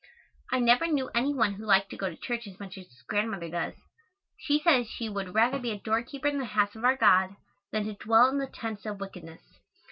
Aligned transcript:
I 0.51 0.59
never 0.59 0.87
knew 0.87 1.11
any 1.13 1.31
one 1.31 1.53
who 1.53 1.63
liked 1.67 1.91
to 1.91 1.95
go 1.95 2.09
to 2.09 2.15
church 2.17 2.47
as 2.47 2.59
much 2.59 2.75
as 2.75 2.87
Grandmother 3.07 3.49
does. 3.51 3.75
She 4.35 4.59
says 4.59 4.87
she 4.89 5.07
"would 5.09 5.35
rather 5.35 5.59
be 5.59 5.69
a 5.69 5.77
doorkeeper 5.77 6.27
in 6.27 6.39
the 6.39 6.45
house 6.57 6.75
of 6.75 6.83
our 6.83 6.97
God, 6.97 7.35
than 7.71 7.85
to 7.85 7.93
dwell 7.93 8.27
in 8.27 8.39
the 8.39 8.47
tents 8.47 8.87
of 8.87 8.99
wickedness." 8.99 9.59